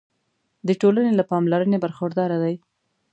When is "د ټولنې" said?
0.67-1.11